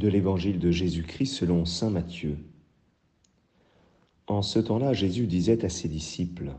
de 0.00 0.08
l'évangile 0.08 0.58
de 0.58 0.70
Jésus-Christ 0.70 1.26
selon 1.26 1.66
Saint 1.66 1.90
Matthieu. 1.90 2.38
En 4.26 4.40
ce 4.40 4.58
temps-là, 4.58 4.94
Jésus 4.94 5.26
disait 5.26 5.62
à 5.62 5.68
ses 5.68 5.88
disciples, 5.88 6.54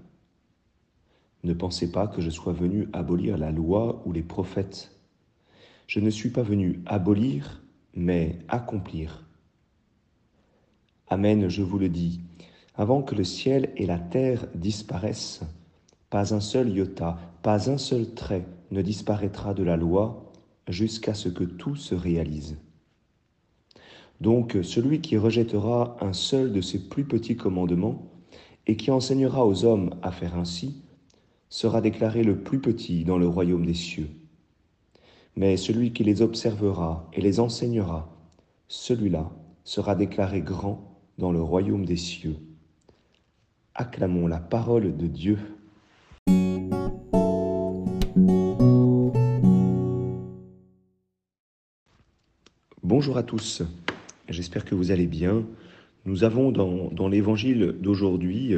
Ne 1.43 1.53
pensez 1.53 1.91
pas 1.91 2.07
que 2.07 2.21
je 2.21 2.29
sois 2.29 2.53
venu 2.53 2.87
abolir 2.93 3.39
la 3.39 3.51
loi 3.51 4.03
ou 4.05 4.11
les 4.13 4.21
prophètes. 4.21 4.91
Je 5.87 5.99
ne 5.99 6.11
suis 6.11 6.29
pas 6.29 6.43
venu 6.43 6.81
abolir, 6.85 7.63
mais 7.95 8.37
accomplir. 8.47 9.25
Amen, 11.07 11.49
je 11.49 11.63
vous 11.63 11.79
le 11.79 11.89
dis, 11.89 12.21
avant 12.75 13.01
que 13.01 13.15
le 13.15 13.23
ciel 13.23 13.73
et 13.75 13.87
la 13.87 13.97
terre 13.97 14.45
disparaissent, 14.53 15.41
pas 16.11 16.35
un 16.35 16.41
seul 16.41 16.69
iota, 16.69 17.17
pas 17.41 17.71
un 17.71 17.79
seul 17.79 18.13
trait 18.13 18.45
ne 18.69 18.83
disparaîtra 18.83 19.55
de 19.55 19.63
la 19.63 19.77
loi 19.77 20.31
jusqu'à 20.67 21.15
ce 21.15 21.27
que 21.27 21.43
tout 21.43 21.75
se 21.75 21.95
réalise. 21.95 22.59
Donc 24.21 24.55
celui 24.61 25.01
qui 25.01 25.17
rejettera 25.17 25.97
un 25.99 26.13
seul 26.13 26.53
de 26.53 26.61
ces 26.61 26.77
plus 26.87 27.05
petits 27.05 27.35
commandements 27.35 28.05
et 28.67 28.77
qui 28.77 28.91
enseignera 28.91 29.47
aux 29.47 29.65
hommes 29.65 29.95
à 30.03 30.11
faire 30.11 30.37
ainsi, 30.37 30.83
sera 31.49 31.81
déclaré 31.81 32.23
le 32.23 32.37
plus 32.37 32.59
petit 32.59 33.03
dans 33.03 33.17
le 33.17 33.27
royaume 33.27 33.65
des 33.65 33.73
cieux. 33.73 34.09
Mais 35.35 35.57
celui 35.57 35.91
qui 35.91 36.03
les 36.03 36.21
observera 36.21 37.09
et 37.13 37.21
les 37.21 37.39
enseignera, 37.39 38.15
celui-là 38.67 39.31
sera 39.63 39.95
déclaré 39.95 40.41
grand 40.41 40.99
dans 41.17 41.31
le 41.31 41.41
royaume 41.41 41.85
des 41.85 41.97
cieux. 41.97 42.37
Acclamons 43.73 44.27
la 44.27 44.39
parole 44.39 44.95
de 44.95 45.07
Dieu. 45.07 45.39
Bonjour 52.83 53.17
à 53.17 53.23
tous, 53.23 53.63
j'espère 54.31 54.65
que 54.65 54.75
vous 54.75 54.91
allez 54.91 55.07
bien. 55.07 55.45
Nous 56.05 56.23
avons 56.23 56.51
dans, 56.51 57.07
l'évangile 57.07 57.75
d'aujourd'hui 57.79 58.55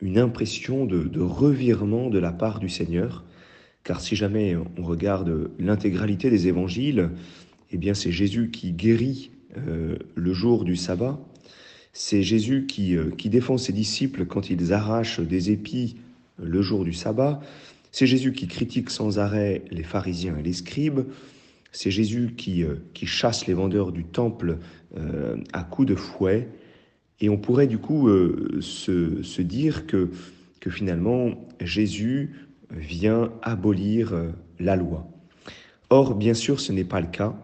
une 0.00 0.18
impression 0.18 0.84
de, 0.84 1.20
revirement 1.20 2.10
de 2.10 2.18
la 2.18 2.32
part 2.32 2.60
du 2.60 2.68
Seigneur, 2.68 3.24
car 3.82 4.00
si 4.00 4.16
jamais 4.16 4.56
on 4.78 4.82
regarde 4.82 5.50
l'intégralité 5.58 6.30
des 6.30 6.48
évangiles, 6.48 7.10
eh 7.72 7.76
bien 7.76 7.94
c'est 7.94 8.12
Jésus 8.12 8.50
qui 8.50 8.72
guérit 8.72 9.30
euh, 9.56 9.96
le 10.14 10.32
jour 10.32 10.64
du 10.64 10.76
sabbat, 10.76 11.18
c'est 11.92 12.22
Jésus 12.22 12.66
euh, 12.78 13.10
qui 13.16 13.30
défend 13.30 13.56
ses 13.56 13.72
disciples 13.72 14.26
quand 14.26 14.50
ils 14.50 14.72
arrachent 14.72 15.20
des 15.20 15.50
épis 15.50 15.96
le 16.38 16.60
jour 16.62 16.84
du 16.84 16.92
sabbat, 16.92 17.40
c'est 17.90 18.06
Jésus 18.06 18.32
qui 18.32 18.46
critique 18.46 18.90
sans 18.90 19.18
arrêt 19.18 19.62
les 19.70 19.82
pharisiens 19.82 20.36
et 20.38 20.42
les 20.42 20.52
scribes, 20.52 21.06
c'est 21.72 21.90
Jésus 21.90 22.34
qui, 22.36 22.62
euh, 22.62 22.76
qui, 22.94 23.06
chasse 23.06 23.46
les 23.46 23.54
vendeurs 23.54 23.92
du 23.92 24.04
temple 24.04 24.58
euh, 24.96 25.36
à 25.52 25.62
coups 25.62 25.88
de 25.88 25.94
fouet. 25.94 26.48
Et 27.20 27.28
on 27.28 27.36
pourrait 27.36 27.66
du 27.66 27.78
coup 27.78 28.08
euh, 28.08 28.58
se, 28.60 29.22
se, 29.22 29.42
dire 29.42 29.86
que, 29.86 30.10
que 30.60 30.70
finalement 30.70 31.46
Jésus 31.60 32.34
vient 32.70 33.32
abolir 33.42 34.14
la 34.58 34.76
loi. 34.76 35.06
Or, 35.90 36.14
bien 36.14 36.34
sûr, 36.34 36.60
ce 36.60 36.72
n'est 36.72 36.84
pas 36.84 37.00
le 37.00 37.06
cas, 37.06 37.34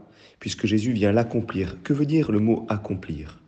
puisque 0.41 0.67
Jésus 0.67 0.93
vient 0.93 1.13
l'accomplir. 1.13 1.81
Que 1.85 1.93
veut 1.93 2.07
dire 2.07 2.33
le 2.33 2.41
mot 2.41 2.67
accomplir 2.69 3.39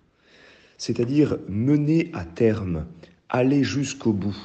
C'est-à-dire 0.78 1.39
mener 1.48 2.11
à 2.12 2.25
terme, 2.25 2.86
aller 3.28 3.64
jusqu'au 3.64 4.12
bout. 4.12 4.36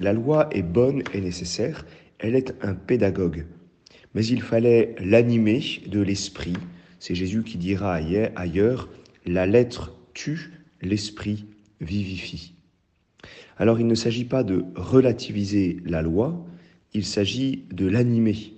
la 0.00 0.12
loi 0.12 0.48
est 0.50 0.62
bonne 0.62 1.02
et 1.14 1.20
nécessaire, 1.20 1.86
elle 2.18 2.34
est 2.34 2.54
un 2.62 2.74
pédagogue 2.74 3.46
mais 4.14 4.24
il 4.26 4.42
fallait 4.42 4.94
l'animer 4.98 5.62
de 5.86 6.00
l'esprit. 6.00 6.54
C'est 6.98 7.14
Jésus 7.14 7.42
qui 7.42 7.58
dira 7.58 7.94
ailleurs, 7.94 8.88
la 9.26 9.46
lettre 9.46 9.96
tue, 10.14 10.52
l'esprit 10.82 11.46
vivifie. 11.80 12.54
Alors 13.56 13.78
il 13.78 13.86
ne 13.86 13.94
s'agit 13.94 14.24
pas 14.24 14.42
de 14.42 14.64
relativiser 14.74 15.78
la 15.84 16.02
loi, 16.02 16.46
il 16.92 17.04
s'agit 17.04 17.64
de 17.70 17.86
l'animer. 17.86 18.54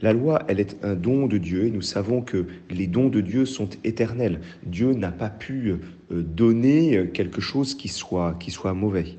La 0.00 0.12
loi, 0.12 0.42
elle 0.48 0.60
est 0.60 0.76
un 0.84 0.94
don 0.94 1.26
de 1.26 1.38
Dieu 1.38 1.66
et 1.66 1.70
nous 1.70 1.82
savons 1.82 2.20
que 2.20 2.46
les 2.68 2.86
dons 2.86 3.08
de 3.08 3.20
Dieu 3.20 3.46
sont 3.46 3.70
éternels. 3.84 4.40
Dieu 4.66 4.92
n'a 4.92 5.12
pas 5.12 5.30
pu 5.30 5.70
euh, 6.10 6.22
donner 6.22 7.08
quelque 7.14 7.40
chose 7.40 7.74
qui 7.74 7.88
soit, 7.88 8.34
qui 8.38 8.50
soit 8.50 8.74
mauvais. 8.74 9.16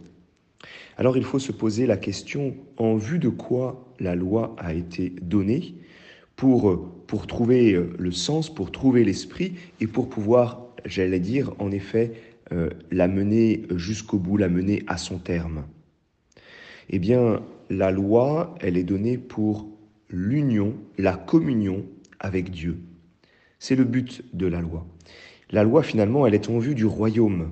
Alors 0.98 1.18
il 1.18 1.24
faut 1.24 1.40
se 1.40 1.52
poser 1.52 1.86
la 1.86 1.98
question 1.98 2.56
en 2.78 2.96
vue 2.96 3.20
de 3.20 3.30
quoi 3.30 3.94
la 4.00 4.16
loi 4.16 4.56
a 4.58 4.74
été 4.74 5.14
donnée 5.22 5.76
pour, 6.36 6.90
pour 7.08 7.28
trouver 7.28 7.74
euh, 7.74 7.94
le 7.98 8.12
sens, 8.12 8.54
pour 8.54 8.72
trouver 8.72 9.04
l'esprit 9.04 9.54
et 9.80 9.88
pour 9.88 10.10
pouvoir, 10.10 10.66
j'allais 10.86 11.20
dire, 11.20 11.54
en 11.60 11.72
effet, 11.72 12.14
euh, 12.52 12.70
la 12.92 13.08
mener 13.08 13.64
jusqu'au 13.76 14.18
bout, 14.18 14.38
la 14.38 14.50
mener 14.50 14.84
à 14.88 14.98
son 14.98 15.18
terme. 15.18 15.66
Eh 16.90 17.00
bien, 17.00 17.42
la 17.70 17.92
loi, 17.92 18.56
elle 18.62 18.78
est 18.78 18.84
donnée 18.84 19.18
pour 19.18 19.68
l'union, 20.10 20.76
la 20.98 21.14
communion 21.14 21.86
avec 22.20 22.52
Dieu. 22.52 22.78
C'est 23.60 23.76
le 23.76 23.84
but 23.84 24.24
de 24.34 24.46
la 24.46 24.62
loi. 24.62 24.86
La 25.52 25.64
loi, 25.64 25.84
finalement, 25.84 26.28
elle 26.28 26.36
est 26.36 26.50
en 26.50 26.60
vue 26.60 26.76
du 26.76 26.86
royaume. 26.86 27.52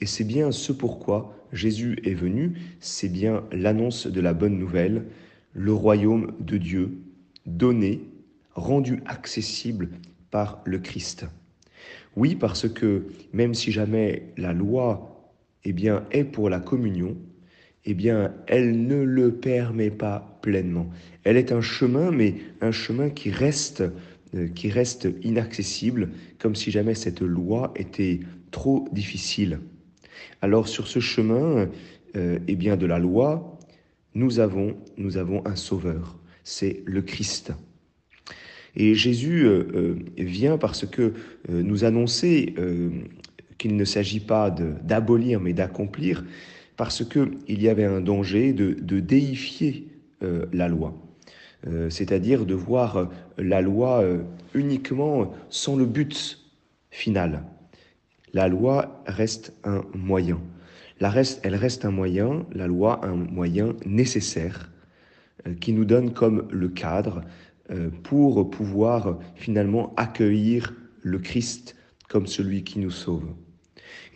Et 0.00 0.06
c'est 0.06 0.24
bien 0.24 0.52
ce 0.52 0.72
pourquoi 0.72 1.34
Jésus 1.52 1.98
est 2.04 2.14
venu, 2.14 2.54
c'est 2.80 3.08
bien 3.08 3.44
l'annonce 3.52 4.06
de 4.06 4.20
la 4.20 4.34
bonne 4.34 4.58
nouvelle, 4.58 5.04
le 5.54 5.72
royaume 5.72 6.34
de 6.40 6.56
Dieu, 6.56 6.98
donné, 7.46 8.02
rendu 8.54 9.02
accessible 9.06 9.88
par 10.30 10.60
le 10.64 10.78
Christ. 10.78 11.26
Oui, 12.16 12.34
parce 12.34 12.68
que 12.68 13.06
même 13.32 13.54
si 13.54 13.72
jamais 13.72 14.32
la 14.36 14.52
loi 14.52 15.32
eh 15.64 15.72
bien, 15.72 16.04
est 16.10 16.24
pour 16.24 16.50
la 16.50 16.60
communion, 16.60 17.16
eh 17.84 17.94
bien, 17.94 18.34
elle 18.46 18.86
ne 18.86 19.02
le 19.02 19.34
permet 19.34 19.90
pas 19.90 20.38
pleinement. 20.42 20.90
Elle 21.24 21.36
est 21.36 21.52
un 21.52 21.60
chemin, 21.60 22.10
mais 22.10 22.34
un 22.60 22.70
chemin 22.70 23.10
qui 23.10 23.30
reste, 23.30 23.82
euh, 24.34 24.48
qui 24.48 24.70
reste 24.70 25.08
inaccessible, 25.22 26.10
comme 26.38 26.54
si 26.54 26.70
jamais 26.70 26.94
cette 26.94 27.20
loi 27.20 27.72
était 27.76 28.20
trop 28.50 28.86
difficile. 28.92 29.60
Alors 30.40 30.68
sur 30.68 30.86
ce 30.86 31.00
chemin 31.00 31.68
euh, 32.16 32.38
eh 32.48 32.56
bien, 32.56 32.76
de 32.76 32.86
la 32.86 32.98
loi, 32.98 33.58
nous 34.14 34.40
avons, 34.40 34.76
un 35.44 35.56
sauveur, 35.56 36.18
c'est 36.42 36.82
le 36.86 37.02
Christ. 37.02 37.52
Et 38.76 38.94
Jésus 38.94 39.44
euh, 39.44 39.68
euh, 39.74 39.96
vient 40.16 40.58
parce 40.58 40.86
que 40.86 41.14
nous 41.48 41.84
annoncer 41.84 42.54
qu'il 43.58 43.76
ne 43.76 43.84
s'agit 43.84 44.20
pas 44.20 44.50
d'abolir 44.50 45.40
mais 45.40 45.52
d'accomplir, 45.52 46.24
parce 46.76 47.04
qu'il 47.04 47.62
y 47.62 47.68
avait 47.68 47.84
un 47.84 48.00
danger 48.00 48.52
de, 48.52 48.72
de 48.72 49.00
déifier 49.00 49.88
la 50.52 50.68
loi. 50.68 50.94
C'est-à-dire 51.88 52.46
de 52.46 52.54
voir 52.54 53.10
la 53.36 53.60
loi 53.60 54.04
uniquement 54.54 55.32
sans 55.48 55.76
le 55.76 55.86
but 55.86 56.38
final. 56.90 57.42
La 58.32 58.48
loi 58.48 59.02
reste 59.06 59.54
un 59.64 59.82
moyen. 59.94 60.40
Elle 61.00 61.54
reste 61.54 61.84
un 61.84 61.90
moyen, 61.90 62.44
la 62.52 62.66
loi 62.66 63.04
un 63.04 63.14
moyen 63.14 63.74
nécessaire 63.86 64.70
euh, 65.46 65.54
qui 65.54 65.72
nous 65.72 65.84
donne 65.84 66.12
comme 66.12 66.48
le 66.50 66.68
cadre 66.68 67.22
euh, 67.70 67.90
pour 68.02 68.50
pouvoir 68.50 69.18
finalement 69.36 69.94
accueillir 69.96 70.74
le 71.02 71.18
Christ 71.18 71.76
comme 72.08 72.26
celui 72.26 72.64
qui 72.64 72.78
nous 72.78 72.90
sauve. 72.90 73.28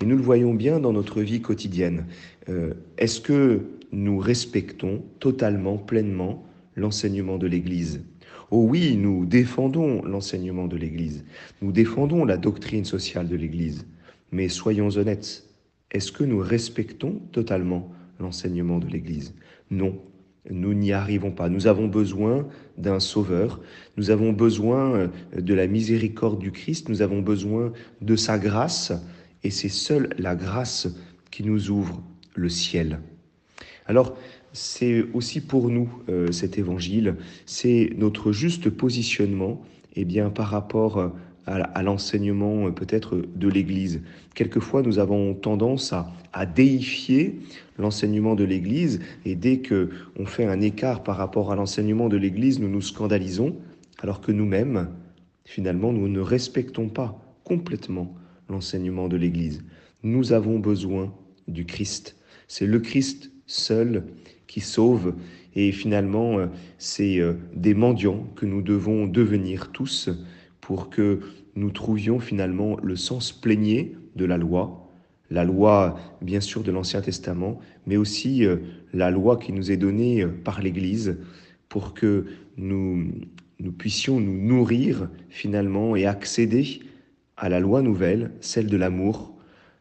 Et 0.01 0.07
nous 0.07 0.17
le 0.17 0.23
voyons 0.23 0.55
bien 0.55 0.81
dans 0.81 0.93
notre 0.93 1.21
vie 1.21 1.41
quotidienne. 1.41 2.07
Euh, 2.49 2.75
est-ce 2.99 3.21
que 3.21 3.63
nous 3.93 4.19
respectons 4.19 5.05
totalement, 5.21 5.79
pleinement 5.79 6.45
l'enseignement 6.75 7.39
de 7.39 7.47
l'Église? 7.47 8.03
Oh 8.51 8.67
oui, 8.69 8.97
nous 8.97 9.25
défendons 9.25 10.03
l'enseignement 10.05 10.67
de 10.67 10.77
l'Église, 10.77 11.25
nous 11.63 11.73
défendons 11.73 12.25
la 12.25 12.37
doctrine 12.37 12.85
sociale 12.85 13.29
de 13.29 13.37
l'Église, 13.37 13.87
mais 14.33 14.49
soyons 14.49 14.89
honnêtes, 14.97 15.45
est-ce 15.91 16.11
que 16.11 16.25
nous 16.25 16.39
respectons 16.39 17.21
totalement 17.33 17.93
l'enseignement 18.19 18.79
de 18.79 18.87
l'Église? 18.87 19.35
Non, 19.71 20.01
nous 20.51 20.75
n'y 20.75 20.93
arrivons 20.93 21.31
pas. 21.31 21.49
Nous 21.49 21.67
avons 21.67 21.87
besoin 21.87 22.49
d'un 22.79 22.99
sauveur, 22.99 23.61
nous 23.97 24.11
avons 24.11 24.33
besoin 24.33 24.95
euh, 24.95 25.09
de 25.39 25.55
la 25.55 25.67
miséricorde 25.67 26.41
du 26.41 26.51
Christ, 26.51 26.89
nous 26.89 27.03
avons 27.03 27.21
besoin 27.21 27.73
de 28.01 28.17
sa 28.17 28.39
grâce, 28.39 28.93
et 29.45 29.51
c'est 29.51 29.69
seule 29.69 30.11
la 30.19 30.35
grâce 30.35 30.89
qui 31.31 31.45
nous 31.45 31.71
ouvre 31.71 32.03
le 32.35 32.49
ciel. 32.49 33.01
Alors, 33.87 34.17
c'est 34.53 35.05
aussi 35.15 35.41
pour 35.41 35.69
nous 35.69 35.91
euh, 36.09 36.33
cet 36.33 36.59
évangile, 36.59 37.17
c'est 37.47 37.91
notre 37.97 38.33
juste 38.33 38.71
positionnement 38.71 39.63
eh 39.95 40.05
bien, 40.05 40.31
par 40.31 40.49
rapport 40.49 41.13
à, 41.47 41.83
l'enseignement 41.83 42.67
euh, 42.67 42.71
peut-être 42.71 43.23
de 43.35 43.49
l'Église. 43.49 44.01
Quelquefois, 44.35 44.83
nous 44.83 44.99
avons 44.99 45.35
tendance 45.35 45.93
à, 45.93 46.11
à 46.33 46.47
déifier 46.47 47.41
l'enseignement 47.79 48.35
de 48.35 48.45
l'Église 48.45 49.01
et 49.25 49.35
dès 49.35 49.59
que 49.59 49.91
on 50.19 50.27
fait 50.27 50.47
un 50.47 50.61
écart 50.61 51.03
par 51.03 51.17
rapport 51.17 51.53
à 51.53 51.57
l'enseignement 51.57 52.09
de 52.09 52.17
l'Église, 52.17 52.61
nous 52.61 52.69
nous 52.69 52.81
scandalisons, 52.81 53.57
alors 54.01 54.21
que 54.21 54.33
nous-mêmes, 54.33 54.89
finalement, 55.45 55.93
nous 55.93 56.09
ne 56.09 56.21
respectons 56.21 56.89
pas 56.89 57.19
complètement 57.45 58.15
l'enseignement 58.49 59.09
de 59.09 59.17
l'Église. 59.17 59.65
Nous 60.03 60.33
avons 60.33 60.59
besoin 60.59 61.13
du 61.49 61.65
Christ. 61.65 62.17
C'est 62.49 62.67
le 62.67 62.79
Christ 62.81 63.31
seul 63.47 64.05
qui 64.47 64.61
sauve 64.61 65.15
et 65.55 65.73
finalement, 65.73 66.39
euh, 66.39 66.47
c'est 66.79 67.19
euh, 67.19 67.35
des 67.55 67.75
mendiants 67.75 68.27
que 68.37 68.47
nous 68.47 68.63
devons 68.63 69.07
devenir 69.07 69.71
tous 69.73 70.09
pour 70.63 70.89
que 70.89 71.21
nous 71.55 71.71
trouvions 71.71 72.19
finalement 72.19 72.79
le 72.83 72.97
sens 72.97 73.33
plénier 73.33 73.95
de 74.17 74.25
la 74.25 74.39
loi, 74.39 74.89
la 75.29 75.45
loi 75.45 75.99
bien 76.23 76.41
sûr 76.41 76.63
de 76.63 76.73
l'Ancien 76.73 77.03
Testament, 77.03 77.61
mais 77.87 77.99
aussi 77.99 78.47
euh, 78.47 78.57
la 78.95 79.11
loi 79.11 79.37
qui 79.37 79.53
nous 79.53 79.71
est 79.71 79.77
donnée 79.77 80.27
par 80.27 80.63
l'Église 80.63 81.19
pour 81.69 81.93
que 81.93 82.27
nous, 82.57 83.11
nous 83.59 83.73
puissions 83.73 84.21
nous 84.21 84.41
nourrir 84.41 85.11
finalement 85.29 85.97
et 85.97 86.07
accéder 86.07 86.81
à 87.37 87.49
la 87.49 87.61
loi 87.61 87.83
nouvelle, 87.83 88.31
celle 88.41 88.67
de 88.67 88.77
l'amour, 88.77 89.35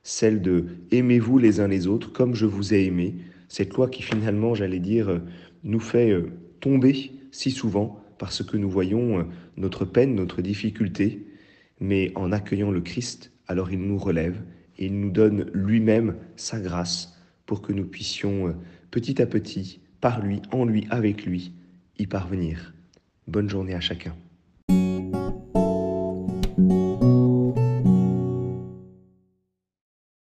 celle 0.04 0.42
de 0.42 0.66
aimez-vous 0.92 1.38
les 1.38 1.60
uns 1.60 1.68
les 1.68 1.88
autres 1.88 2.12
comme 2.12 2.34
je 2.34 2.46
vous 2.46 2.74
ai 2.74 2.86
aimé, 2.86 3.16
cette 3.48 3.74
loi 3.74 3.90
qui 3.90 4.02
finalement, 4.02 4.56
j'allais 4.56 4.80
dire, 4.80 5.22
nous 5.64 5.80
fait 5.80 6.10
euh, 6.10 6.32
tomber 6.60 7.12
si 7.32 7.52
souvent 7.52 8.02
parce 8.22 8.44
que 8.44 8.56
nous 8.56 8.70
voyons 8.70 9.18
euh, 9.18 9.24
notre 9.58 9.84
peine, 9.84 10.14
notre 10.14 10.44
difficulté, 10.44 11.26
mais 11.80 12.12
en 12.14 12.32
accueillant 12.32 12.70
le 12.70 12.80
Christ, 12.80 13.32
alors 13.48 13.72
il 13.72 13.82
nous 13.82 13.98
relève 13.98 14.44
et 14.78 14.86
il 14.86 15.00
nous 15.00 15.10
donne 15.10 15.50
lui-même 15.56 16.16
sa 16.36 16.60
grâce 16.60 17.20
pour 17.48 17.64
que 17.64 17.74
nous 17.74 17.88
puissions 17.88 18.50
euh, 18.50 18.52
petit 18.92 19.24
à 19.24 19.26
petit, 19.26 19.80
par 20.02 20.22
lui, 20.22 20.40
en 20.52 20.66
lui, 20.66 20.86
avec 20.92 21.26
lui, 21.26 21.56
y 21.98 22.06
parvenir. 22.06 22.76
Bonne 23.26 23.50
journée 23.50 23.74
à 23.74 23.82
chacun. 23.82 24.16